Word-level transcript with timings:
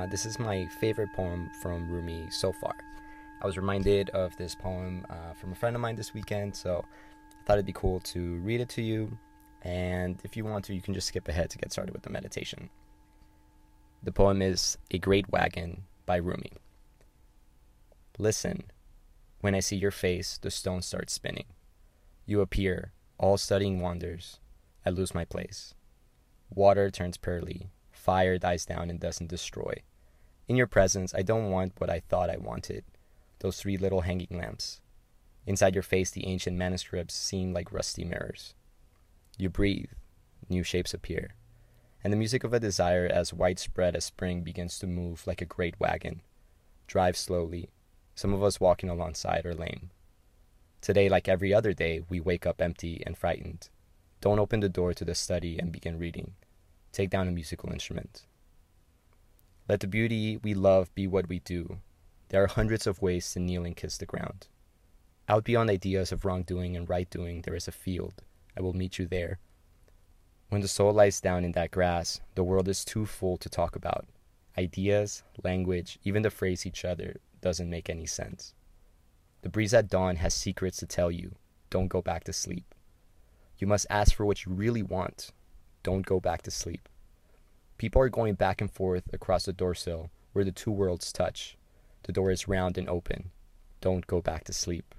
Uh, 0.00 0.06
this 0.06 0.24
is 0.24 0.38
my 0.38 0.64
favorite 0.80 1.12
poem 1.12 1.50
from 1.60 1.86
Rumi 1.90 2.26
so 2.30 2.52
far. 2.52 2.74
I 3.42 3.44
was 3.44 3.58
reminded 3.58 4.08
of 4.10 4.34
this 4.38 4.54
poem 4.54 5.04
uh, 5.10 5.34
from 5.34 5.52
a 5.52 5.54
friend 5.54 5.76
of 5.76 5.82
mine 5.82 5.94
this 5.94 6.14
weekend, 6.14 6.56
so 6.56 6.82
I 7.38 7.44
thought 7.44 7.58
it'd 7.58 7.66
be 7.66 7.74
cool 7.74 8.00
to 8.00 8.36
read 8.36 8.62
it 8.62 8.70
to 8.70 8.82
you. 8.82 9.18
And 9.60 10.18
if 10.24 10.38
you 10.38 10.44
want 10.46 10.64
to, 10.66 10.74
you 10.74 10.80
can 10.80 10.94
just 10.94 11.08
skip 11.08 11.28
ahead 11.28 11.50
to 11.50 11.58
get 11.58 11.70
started 11.70 11.92
with 11.92 12.00
the 12.00 12.08
meditation. 12.08 12.70
The 14.02 14.10
poem 14.10 14.40
is 14.40 14.78
A 14.90 14.96
Great 14.96 15.28
Wagon 15.28 15.82
by 16.06 16.16
Rumi. 16.16 16.52
Listen, 18.16 18.70
when 19.42 19.54
I 19.54 19.60
see 19.60 19.76
your 19.76 19.90
face, 19.90 20.38
the 20.40 20.50
stone 20.50 20.80
starts 20.80 21.12
spinning. 21.12 21.44
You 22.24 22.40
appear, 22.40 22.92
all 23.18 23.36
studying 23.36 23.80
wonders. 23.80 24.40
I 24.86 24.88
lose 24.88 25.14
my 25.14 25.26
place. 25.26 25.74
Water 26.48 26.90
turns 26.90 27.18
pearly, 27.18 27.68
fire 28.00 28.38
dies 28.38 28.64
down 28.64 28.90
and 28.90 28.98
doesn't 28.98 29.30
destroy. 29.30 29.74
In 30.48 30.56
your 30.56 30.66
presence, 30.66 31.14
I 31.14 31.22
don't 31.22 31.50
want 31.50 31.74
what 31.78 31.90
I 31.90 32.00
thought 32.00 32.30
I 32.30 32.36
wanted 32.36 32.84
those 33.40 33.58
three 33.58 33.76
little 33.76 34.02
hanging 34.02 34.38
lamps. 34.38 34.80
Inside 35.46 35.74
your 35.74 35.82
face, 35.82 36.10
the 36.10 36.26
ancient 36.26 36.56
manuscripts 36.56 37.14
seem 37.14 37.52
like 37.52 37.72
rusty 37.72 38.04
mirrors. 38.04 38.54
You 39.38 39.48
breathe, 39.48 39.90
new 40.48 40.62
shapes 40.62 40.94
appear, 40.94 41.34
and 42.04 42.12
the 42.12 42.18
music 42.18 42.44
of 42.44 42.52
a 42.52 42.60
desire 42.60 43.06
as 43.06 43.32
widespread 43.32 43.96
as 43.96 44.04
spring 44.04 44.42
begins 44.42 44.78
to 44.78 44.86
move 44.86 45.26
like 45.26 45.40
a 45.40 45.46
great 45.46 45.80
wagon. 45.80 46.20
Drive 46.86 47.16
slowly, 47.16 47.70
some 48.14 48.34
of 48.34 48.42
us 48.42 48.60
walking 48.60 48.90
alongside 48.90 49.46
are 49.46 49.54
lame. 49.54 49.90
Today, 50.80 51.08
like 51.08 51.28
every 51.28 51.52
other 51.52 51.72
day, 51.72 52.02
we 52.08 52.20
wake 52.20 52.46
up 52.46 52.60
empty 52.60 53.02
and 53.06 53.16
frightened. 53.16 53.68
Don't 54.20 54.38
open 54.38 54.60
the 54.60 54.68
door 54.68 54.92
to 54.92 55.04
the 55.04 55.14
study 55.14 55.58
and 55.58 55.72
begin 55.72 55.98
reading. 55.98 56.34
Take 56.92 57.10
down 57.10 57.28
a 57.28 57.32
musical 57.32 57.72
instrument. 57.72 58.24
Let 59.68 59.80
the 59.80 59.86
beauty 59.86 60.36
we 60.36 60.54
love 60.54 60.94
be 60.94 61.06
what 61.06 61.28
we 61.28 61.38
do. 61.38 61.78
There 62.28 62.42
are 62.42 62.48
hundreds 62.48 62.86
of 62.86 63.02
ways 63.02 63.32
to 63.32 63.40
kneel 63.40 63.64
and 63.64 63.76
kiss 63.76 63.98
the 63.98 64.06
ground. 64.06 64.48
Out 65.28 65.44
beyond 65.44 65.70
ideas 65.70 66.10
of 66.10 66.24
wrongdoing 66.24 66.76
and 66.76 66.88
right 66.88 67.08
doing, 67.08 67.42
there 67.42 67.54
is 67.54 67.68
a 67.68 67.72
field. 67.72 68.22
I 68.56 68.62
will 68.62 68.72
meet 68.72 68.98
you 68.98 69.06
there. 69.06 69.38
When 70.48 70.60
the 70.60 70.66
soul 70.66 70.92
lies 70.92 71.20
down 71.20 71.44
in 71.44 71.52
that 71.52 71.70
grass, 71.70 72.20
the 72.34 72.42
world 72.42 72.66
is 72.66 72.84
too 72.84 73.06
full 73.06 73.36
to 73.36 73.48
talk 73.48 73.76
about. 73.76 74.08
Ideas, 74.58 75.22
language, 75.44 76.00
even 76.02 76.22
the 76.22 76.30
phrase 76.30 76.66
each 76.66 76.84
other 76.84 77.20
doesn't 77.40 77.70
make 77.70 77.88
any 77.88 78.06
sense. 78.06 78.54
The 79.42 79.48
breeze 79.48 79.72
at 79.72 79.88
dawn 79.88 80.16
has 80.16 80.34
secrets 80.34 80.78
to 80.78 80.86
tell 80.86 81.12
you. 81.12 81.36
Don't 81.70 81.86
go 81.86 82.02
back 82.02 82.24
to 82.24 82.32
sleep. 82.32 82.74
You 83.58 83.68
must 83.68 83.86
ask 83.88 84.14
for 84.14 84.26
what 84.26 84.44
you 84.44 84.52
really 84.52 84.82
want. 84.82 85.30
Don't 85.82 86.06
go 86.06 86.20
back 86.20 86.42
to 86.42 86.50
sleep. 86.50 86.88
People 87.78 88.02
are 88.02 88.08
going 88.08 88.34
back 88.34 88.60
and 88.60 88.70
forth 88.70 89.04
across 89.12 89.46
the 89.46 89.52
door 89.52 89.74
sill 89.74 90.10
where 90.32 90.44
the 90.44 90.52
two 90.52 90.70
worlds 90.70 91.12
touch. 91.12 91.56
The 92.02 92.12
door 92.12 92.30
is 92.30 92.48
round 92.48 92.76
and 92.76 92.88
open. 92.88 93.30
Don't 93.80 94.06
go 94.06 94.20
back 94.20 94.44
to 94.44 94.52
sleep. 94.52 94.94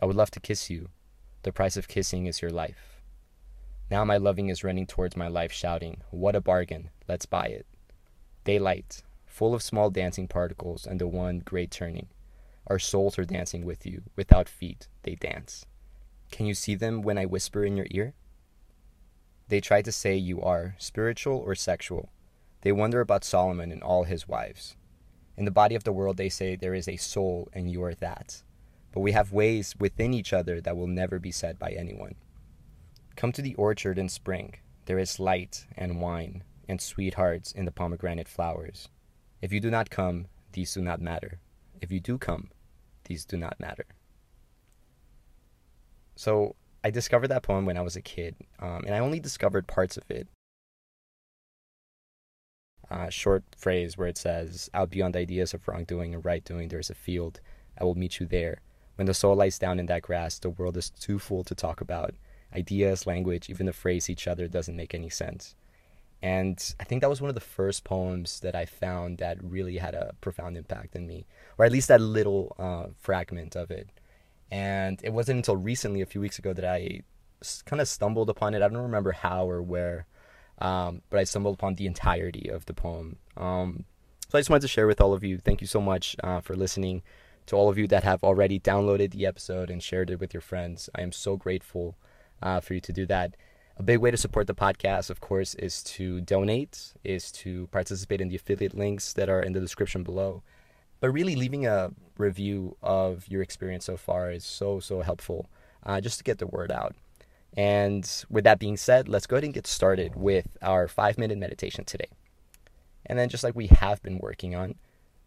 I 0.00 0.06
would 0.06 0.16
love 0.16 0.30
to 0.32 0.40
kiss 0.40 0.68
you. 0.68 0.88
The 1.42 1.52
price 1.52 1.76
of 1.76 1.88
kissing 1.88 2.26
is 2.26 2.42
your 2.42 2.50
life. 2.50 3.00
Now 3.90 4.04
my 4.04 4.16
loving 4.16 4.48
is 4.48 4.64
running 4.64 4.86
towards 4.86 5.16
my 5.16 5.28
life, 5.28 5.52
shouting, 5.52 6.02
What 6.10 6.36
a 6.36 6.40
bargain! 6.40 6.90
Let's 7.08 7.24
buy 7.24 7.46
it. 7.46 7.66
Daylight, 8.44 9.02
full 9.24 9.54
of 9.54 9.62
small 9.62 9.90
dancing 9.90 10.28
particles 10.28 10.86
and 10.86 11.00
the 11.00 11.06
one 11.06 11.38
great 11.38 11.70
turning. 11.70 12.08
Our 12.66 12.78
souls 12.78 13.18
are 13.18 13.24
dancing 13.24 13.64
with 13.64 13.86
you. 13.86 14.02
Without 14.16 14.48
feet, 14.48 14.88
they 15.02 15.14
dance. 15.14 15.64
Can 16.30 16.46
you 16.46 16.54
see 16.54 16.74
them 16.74 17.02
when 17.02 17.16
I 17.16 17.26
whisper 17.26 17.64
in 17.64 17.76
your 17.76 17.86
ear? 17.90 18.14
They 19.48 19.60
try 19.60 19.82
to 19.82 19.92
say 19.92 20.16
you 20.16 20.42
are 20.42 20.74
spiritual 20.78 21.38
or 21.38 21.54
sexual. 21.54 22.10
They 22.62 22.72
wonder 22.72 23.00
about 23.00 23.24
Solomon 23.24 23.70
and 23.70 23.82
all 23.82 24.04
his 24.04 24.26
wives. 24.26 24.76
In 25.36 25.44
the 25.44 25.50
body 25.50 25.74
of 25.74 25.84
the 25.84 25.92
world, 25.92 26.16
they 26.16 26.28
say 26.28 26.56
there 26.56 26.74
is 26.74 26.88
a 26.88 26.96
soul 26.96 27.48
and 27.52 27.70
you 27.70 27.82
are 27.84 27.94
that. 27.94 28.42
But 28.92 29.00
we 29.00 29.12
have 29.12 29.32
ways 29.32 29.74
within 29.78 30.14
each 30.14 30.32
other 30.32 30.60
that 30.60 30.76
will 30.76 30.86
never 30.86 31.18
be 31.18 31.30
said 31.30 31.58
by 31.58 31.70
anyone. 31.70 32.16
Come 33.14 33.32
to 33.32 33.42
the 33.42 33.54
orchard 33.54 33.98
in 33.98 34.08
spring. 34.08 34.56
There 34.86 34.98
is 34.98 35.20
light 35.20 35.66
and 35.76 36.00
wine 36.00 36.42
and 36.68 36.80
sweethearts 36.80 37.52
in 37.52 37.66
the 37.66 37.72
pomegranate 37.72 38.28
flowers. 38.28 38.88
If 39.42 39.52
you 39.52 39.60
do 39.60 39.70
not 39.70 39.90
come, 39.90 40.26
these 40.52 40.74
do 40.74 40.80
not 40.80 41.00
matter. 41.00 41.38
If 41.80 41.92
you 41.92 42.00
do 42.00 42.18
come, 42.18 42.50
these 43.04 43.24
do 43.24 43.36
not 43.36 43.60
matter. 43.60 43.86
So 46.16 46.56
I 46.86 46.90
discovered 46.90 47.28
that 47.28 47.42
poem 47.42 47.66
when 47.66 47.76
I 47.76 47.80
was 47.80 47.96
a 47.96 48.00
kid, 48.00 48.36
um, 48.60 48.84
and 48.86 48.94
I 48.94 49.00
only 49.00 49.18
discovered 49.18 49.66
parts 49.66 49.96
of 49.96 50.08
it. 50.08 50.28
Uh, 52.88 53.10
short 53.10 53.42
phrase 53.58 53.98
where 53.98 54.06
it 54.06 54.16
says, 54.16 54.70
Out 54.72 54.90
beyond 54.90 55.16
ideas 55.16 55.52
of 55.52 55.66
wrongdoing 55.66 56.14
and 56.14 56.24
right 56.24 56.44
doing, 56.44 56.68
there 56.68 56.78
is 56.78 56.88
a 56.88 56.94
field. 56.94 57.40
I 57.76 57.82
will 57.82 57.96
meet 57.96 58.20
you 58.20 58.26
there. 58.26 58.60
When 58.94 59.06
the 59.06 59.14
soul 59.14 59.34
lies 59.34 59.58
down 59.58 59.80
in 59.80 59.86
that 59.86 60.02
grass, 60.02 60.38
the 60.38 60.48
world 60.48 60.76
is 60.76 60.90
too 60.90 61.18
full 61.18 61.42
to 61.42 61.56
talk 61.56 61.80
about. 61.80 62.14
Ideas, 62.54 63.04
language, 63.04 63.50
even 63.50 63.66
the 63.66 63.72
phrase 63.72 64.08
each 64.08 64.28
other 64.28 64.46
doesn't 64.46 64.76
make 64.76 64.94
any 64.94 65.10
sense. 65.10 65.56
And 66.22 66.72
I 66.78 66.84
think 66.84 67.00
that 67.00 67.10
was 67.10 67.20
one 67.20 67.30
of 67.30 67.34
the 67.34 67.40
first 67.40 67.82
poems 67.82 68.38
that 68.40 68.54
I 68.54 68.64
found 68.64 69.18
that 69.18 69.42
really 69.42 69.78
had 69.78 69.96
a 69.96 70.14
profound 70.20 70.56
impact 70.56 70.94
in 70.94 71.08
me, 71.08 71.26
or 71.58 71.64
at 71.64 71.72
least 71.72 71.88
that 71.88 72.00
little 72.00 72.54
uh, 72.60 72.90
fragment 72.96 73.56
of 73.56 73.72
it. 73.72 73.90
And 74.50 75.00
it 75.02 75.12
wasn't 75.12 75.38
until 75.38 75.56
recently, 75.56 76.00
a 76.00 76.06
few 76.06 76.20
weeks 76.20 76.38
ago, 76.38 76.52
that 76.52 76.64
I 76.64 77.00
kind 77.64 77.80
of 77.80 77.88
stumbled 77.88 78.30
upon 78.30 78.54
it. 78.54 78.62
I 78.62 78.68
don't 78.68 78.78
remember 78.78 79.12
how 79.12 79.48
or 79.48 79.62
where, 79.62 80.06
um, 80.58 81.02
but 81.10 81.18
I 81.18 81.24
stumbled 81.24 81.54
upon 81.54 81.74
the 81.74 81.86
entirety 81.86 82.48
of 82.48 82.66
the 82.66 82.74
poem. 82.74 83.16
Um, 83.36 83.84
so 84.28 84.38
I 84.38 84.40
just 84.40 84.50
wanted 84.50 84.62
to 84.62 84.68
share 84.68 84.86
with 84.86 85.00
all 85.00 85.12
of 85.12 85.24
you. 85.24 85.38
Thank 85.38 85.60
you 85.60 85.66
so 85.66 85.80
much 85.80 86.16
uh, 86.22 86.40
for 86.40 86.56
listening. 86.56 87.02
To 87.46 87.56
all 87.56 87.68
of 87.68 87.78
you 87.78 87.86
that 87.88 88.02
have 88.02 88.24
already 88.24 88.58
downloaded 88.58 89.12
the 89.12 89.24
episode 89.24 89.70
and 89.70 89.80
shared 89.80 90.10
it 90.10 90.18
with 90.18 90.34
your 90.34 90.40
friends, 90.40 90.90
I 90.96 91.02
am 91.02 91.12
so 91.12 91.36
grateful 91.36 91.96
uh, 92.42 92.58
for 92.58 92.74
you 92.74 92.80
to 92.80 92.92
do 92.92 93.06
that. 93.06 93.36
A 93.76 93.84
big 93.84 93.98
way 93.98 94.10
to 94.10 94.16
support 94.16 94.48
the 94.48 94.54
podcast, 94.54 95.10
of 95.10 95.20
course, 95.20 95.54
is 95.54 95.82
to 95.84 96.20
donate, 96.22 96.94
is 97.04 97.30
to 97.32 97.68
participate 97.68 98.20
in 98.20 98.28
the 98.28 98.36
affiliate 98.36 98.74
links 98.74 99.12
that 99.12 99.28
are 99.28 99.40
in 99.40 99.52
the 99.52 99.60
description 99.60 100.02
below 100.02 100.42
but 101.00 101.10
really 101.10 101.36
leaving 101.36 101.66
a 101.66 101.90
review 102.18 102.76
of 102.82 103.26
your 103.28 103.42
experience 103.42 103.84
so 103.84 103.96
far 103.96 104.30
is 104.30 104.44
so 104.44 104.80
so 104.80 105.02
helpful 105.02 105.48
uh, 105.84 106.00
just 106.00 106.18
to 106.18 106.24
get 106.24 106.38
the 106.38 106.46
word 106.46 106.72
out. 106.72 106.94
And 107.56 108.24
with 108.28 108.44
that 108.44 108.58
being 108.58 108.76
said 108.76 109.08
let's 109.08 109.26
go 109.26 109.36
ahead 109.36 109.44
and 109.44 109.54
get 109.54 109.66
started 109.66 110.16
with 110.16 110.56
our 110.62 110.88
five 110.88 111.18
minute 111.18 111.38
meditation 111.38 111.84
today. 111.84 112.08
And 113.04 113.18
then 113.18 113.28
just 113.28 113.44
like 113.44 113.54
we 113.54 113.68
have 113.68 114.02
been 114.02 114.18
working 114.18 114.54
on 114.54 114.76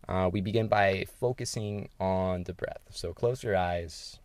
uh, 0.10 0.28
we 0.32 0.42
begin 0.42 0.68
by 0.68 1.06
focusing 1.20 1.88
on 2.00 2.44
the 2.46 2.54
breath. 2.54 2.82
So 2.90 3.14
close 3.14 3.44
your 3.44 3.56
eyes. 3.56 4.18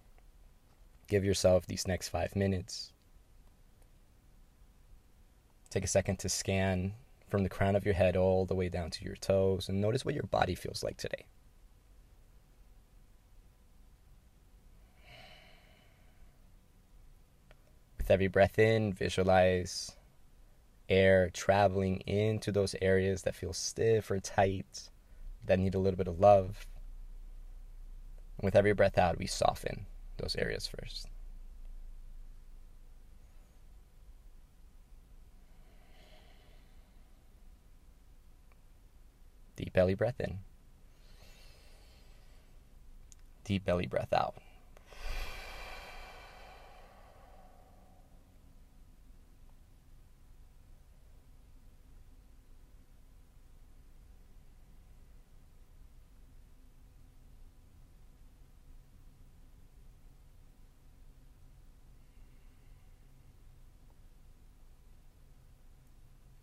Give 1.09 1.23
yourself 1.23 1.67
these 1.67 1.87
next 1.87 2.09
five 2.09 2.35
minutes. 2.35 2.93
Take 5.69 5.85
a 5.85 5.89
second 5.89 6.21
to 6.21 6.31
scan 6.31 6.95
from 7.35 7.43
the 7.43 7.49
crown 7.49 7.75
of 7.75 7.85
your 7.85 7.95
head 7.95 8.17
all 8.17 8.47
the 8.47 8.55
way 8.55 8.69
down 8.69 8.89
to 8.89 9.05
your 9.05 9.17
toes 9.17 9.69
and 9.69 9.81
notice 9.81 10.05
what 10.05 10.15
your 10.15 10.23
body 10.23 10.55
feels 10.55 10.85
like 10.85 10.97
today 10.97 11.27
With 17.99 18.09
every 18.09 18.29
breath 18.29 18.57
in, 18.57 18.93
visualize 18.93 19.97
air 20.89 21.29
traveling 21.31 22.03
into 22.07 22.53
those 22.53 22.77
areas 22.81 23.23
that 23.23 23.35
feel 23.35 23.53
stiff 23.53 24.13
or 24.13 24.21
tight, 24.21 24.91
that 25.45 25.59
need 25.59 25.75
a 25.75 25.81
little 25.81 25.99
bit 25.99 26.07
of 26.07 26.21
love. 26.21 26.69
With 28.41 28.55
every 28.55 28.75
breath 28.75 28.97
out, 28.97 29.19
we 29.19 29.27
soften 29.27 29.87
those 30.19 30.37
areas 30.37 30.69
first. 30.69 31.09
Deep 39.57 39.73
belly 39.73 39.95
breath 39.95 40.21
in. 40.21 40.39
Deep 43.45 43.65
belly 43.65 43.87
breath 43.87 44.13
out. 44.13 44.35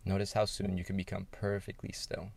Notice 0.04 0.32
how 0.32 0.44
soon 0.44 0.76
you 0.76 0.84
can 0.84 0.96
become 0.96 1.26
perfectly 1.30 1.90
still. 1.92 2.30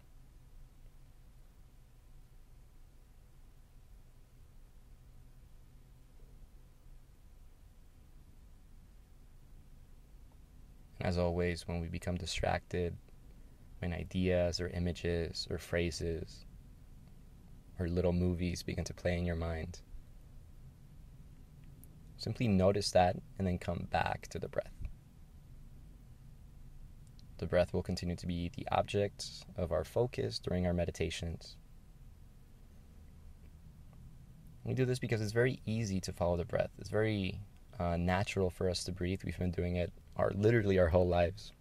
As 11.06 11.20
always, 11.20 11.68
when 11.68 11.80
we 11.82 11.88
become 11.88 12.16
distracted, 12.16 12.98
when 13.78 13.94
ideas 13.94 14.60
or 14.60 14.70
images 14.70 15.48
or 15.52 15.60
phrases 15.60 16.48
or 17.80 17.88
little 17.88 18.12
movies 18.12 18.64
begin 18.64 18.84
to 18.86 18.94
play 18.96 19.16
in 19.16 19.24
your 19.24 19.36
mind. 19.36 19.82
Simply 22.18 22.48
notice 22.48 22.90
that 22.90 23.18
and 23.38 23.46
then 23.46 23.60
come 23.60 23.88
back 23.92 24.28
to 24.30 24.40
the 24.40 24.48
breath. 24.48 24.74
The 27.38 27.46
breath 27.46 27.72
will 27.72 27.84
continue 27.84 28.16
to 28.16 28.26
be 28.26 28.50
the 28.58 28.68
object 28.72 29.28
of 29.58 29.72
our 29.72 29.84
focus 29.84 30.40
during 30.40 30.66
our 30.66 30.74
meditations. 30.74 31.56
We 34.64 34.74
do 34.74 34.86
this 34.86 34.98
because 34.98 35.22
it's 35.22 35.34
very 35.34 35.62
easy 35.68 36.02
to 36.02 36.12
follow 36.12 36.38
the 36.38 36.46
breath. 36.46 36.72
It's 36.80 36.90
very 36.90 37.42
uh, 37.80 37.96
natural 37.96 38.50
for 38.50 38.72
us 38.72 38.84
to 38.86 38.92
breathe. 38.92 39.22
We've 39.24 39.38
been 39.38 39.52
doing 39.52 39.76
it 39.76 39.94
our 40.18 40.32
literally 40.36 40.80
our 40.80 40.88
whole 40.88 41.08
lives. 41.08 41.52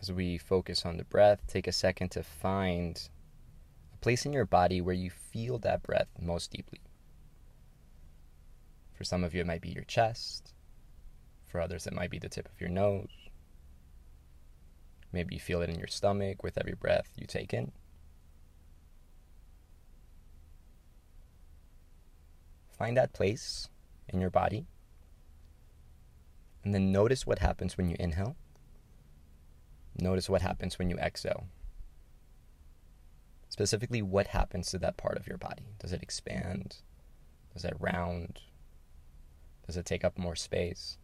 As 0.00 0.12
we 0.12 0.38
focus 0.38 0.84
on 0.84 0.96
the 0.96 1.04
breath, 1.04 1.42
take 1.46 1.66
a 1.66 1.72
second 1.72 2.10
to 2.10 2.22
find 2.22 3.08
a 3.92 3.96
place 3.98 4.24
in 4.24 4.32
your 4.32 4.44
body 4.44 4.80
where 4.80 4.94
you 4.94 5.10
feel 5.10 5.58
that 5.58 5.82
breath 5.82 6.08
most 6.20 6.52
deeply. 6.52 6.80
For 8.94 9.04
some 9.04 9.24
of 9.24 9.34
you, 9.34 9.40
it 9.40 9.46
might 9.46 9.60
be 9.60 9.70
your 9.70 9.84
chest. 9.84 10.52
For 11.46 11.60
others, 11.60 11.86
it 11.86 11.92
might 11.92 12.10
be 12.10 12.18
the 12.18 12.28
tip 12.28 12.48
of 12.52 12.60
your 12.60 12.70
nose. 12.70 13.08
Maybe 15.12 15.34
you 15.34 15.40
feel 15.40 15.62
it 15.62 15.70
in 15.70 15.78
your 15.78 15.88
stomach 15.88 16.42
with 16.42 16.58
every 16.58 16.74
breath 16.74 17.12
you 17.16 17.26
take 17.26 17.54
in. 17.54 17.72
Find 22.76 22.96
that 22.96 23.12
place 23.12 23.68
in 24.08 24.20
your 24.20 24.30
body. 24.30 24.66
And 26.62 26.74
then 26.74 26.92
notice 26.92 27.26
what 27.26 27.38
happens 27.38 27.76
when 27.76 27.88
you 27.88 27.96
inhale 27.98 28.36
Notice 29.98 30.30
what 30.30 30.42
happens 30.42 30.78
when 30.78 30.90
you 30.90 30.96
exhale. 30.96 31.46
Specifically, 33.48 34.02
what 34.02 34.28
happens 34.28 34.70
to 34.70 34.78
that 34.78 34.96
part 34.96 35.16
of 35.16 35.26
your 35.26 35.38
body? 35.38 35.74
Does 35.80 35.92
it 35.92 36.02
expand? 36.02 36.76
Does 37.52 37.64
it 37.64 37.74
round? 37.80 38.40
Does 39.66 39.76
it 39.76 39.84
take 39.84 40.04
up 40.04 40.16
more 40.16 40.36
space? 40.36 40.98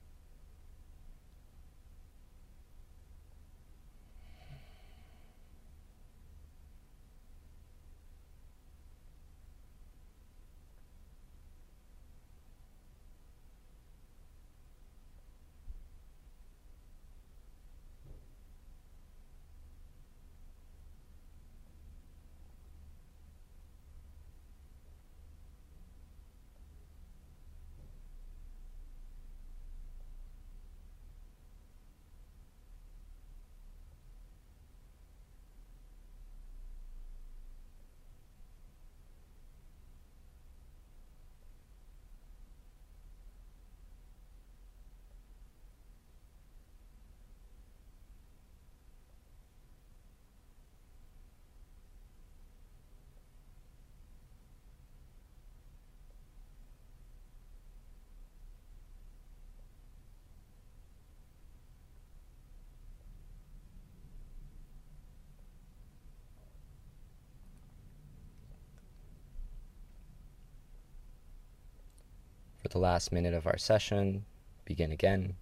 The 72.74 72.80
last 72.80 73.12
minute 73.12 73.34
of 73.34 73.46
our 73.46 73.56
session, 73.56 74.24
begin 74.64 74.90
again. 74.90 75.36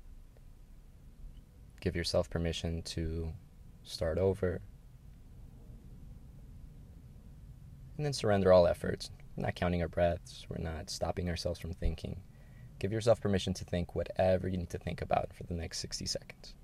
Give 1.81 1.97
yourself 1.97 2.29
permission 2.29 2.83
to 2.83 3.33
start 3.85 4.19
over. 4.19 4.61
And 7.97 8.05
then 8.05 8.13
surrender 8.13 8.53
all 8.53 8.67
efforts. 8.67 9.11
We're 9.35 9.47
not 9.47 9.55
counting 9.55 9.81
our 9.81 9.89
breaths, 9.89 10.45
we're 10.51 10.63
not 10.63 10.91
stopping 10.91 11.31
ourselves 11.31 11.59
from 11.59 11.73
thinking. 11.73 12.21
Give 12.79 12.93
yourself 12.93 13.19
permission 13.23 13.55
to 13.55 13.65
think 13.65 13.95
whatever 13.95 14.47
you 14.47 14.59
need 14.59 14.69
to 14.69 14.79
think 14.79 15.01
about 15.01 15.33
for 15.33 15.45
the 15.45 15.55
next 15.55 15.79
60 15.79 16.05
seconds. 16.05 16.55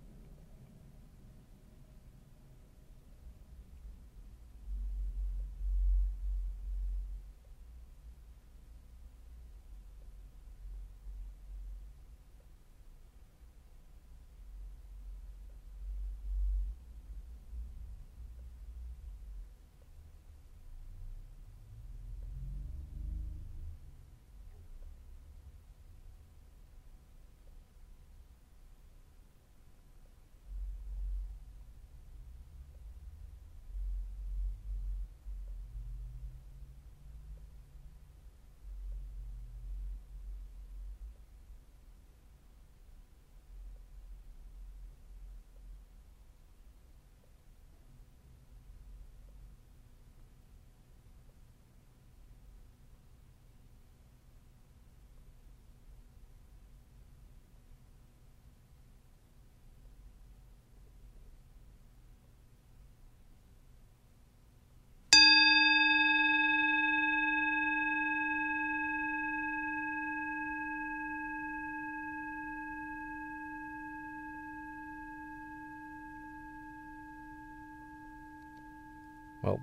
Well, 79.42 79.60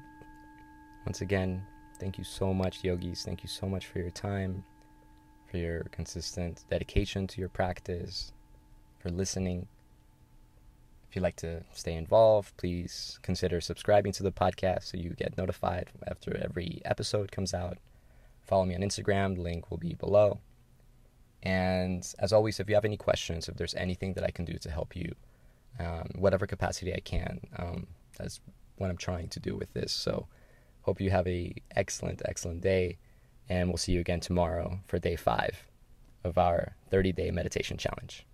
once 1.05 1.21
again, 1.21 1.63
thank 2.00 2.17
you 2.17 2.24
so 2.24 2.53
much, 2.53 2.83
yogis. 2.83 3.24
Thank 3.24 3.43
you 3.43 3.50
so 3.50 3.67
much 3.67 3.85
for 3.85 4.00
your 4.00 4.09
time, 4.09 4.63
for 5.50 5.57
your 5.57 5.83
consistent 5.91 6.63
dedication 6.69 7.27
to 7.27 7.39
your 7.39 7.50
practice, 7.50 8.33
for 9.00 9.09
listening. 9.09 9.67
If 11.07 11.15
you'd 11.15 11.21
like 11.21 11.35
to 11.38 11.63
stay 11.74 11.93
involved, 11.93 12.57
please 12.57 13.19
consider 13.21 13.62
subscribing 13.62 14.12
to 14.13 14.24
the 14.24 14.31
podcast 14.31 14.83
so 14.85 14.97
you 14.97 15.12
get 15.12 15.38
notified 15.38 15.91
after 16.07 16.35
every 16.43 16.81
episode 16.83 17.31
comes 17.31 17.53
out. 17.53 17.77
Follow 18.43 18.65
me 18.65 18.75
on 18.75 18.81
Instagram, 18.81 19.35
the 19.35 19.41
link 19.41 19.69
will 19.69 19.77
be 19.77 19.93
below. 19.93 20.39
And 21.43 22.05
as 22.17 22.33
always, 22.33 22.59
if 22.59 22.67
you 22.67 22.75
have 22.75 22.85
any 22.85 22.97
questions, 22.97 23.47
if 23.47 23.55
there's 23.55 23.75
anything 23.75 24.13
that 24.13 24.24
I 24.24 24.31
can 24.31 24.45
do 24.45 24.57
to 24.57 24.71
help 24.71 24.95
you, 24.95 25.13
um, 25.79 26.09
whatever 26.15 26.47
capacity 26.47 26.93
I 26.93 27.00
can, 27.00 27.41
um, 27.57 27.88
that's 28.17 28.39
what 28.77 28.89
I'm 28.89 28.97
trying 28.97 29.29
to 29.29 29.39
do 29.39 29.55
with 29.55 29.71
this. 29.74 29.91
So 29.93 30.27
hope 30.86 31.01
you 31.01 31.10
have 31.10 31.27
a 31.27 31.54
excellent, 31.75 32.22
excellent 32.25 32.62
day, 32.62 32.98
and 33.50 33.70
we'll 33.70 33.77
see 33.77 33.92
you 33.92 34.00
again 34.00 34.20
tomorrow 34.20 34.80
for 34.86 35.00
day 35.00 35.15
five 35.15 35.65
of 36.24 36.38
our 36.38 36.75
30 36.92 37.12
day 37.12 37.32
meditation 37.32 37.77
challenge. 37.77 38.25